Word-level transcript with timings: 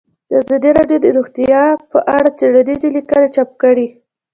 ازادي 0.39 0.69
راډیو 0.77 0.97
د 1.01 1.07
روغتیا 1.17 1.63
په 1.91 1.99
اړه 2.17 2.29
څېړنیزې 2.39 2.89
لیکنې 2.97 3.27
چاپ 3.35 3.49
کړي. 3.63 3.87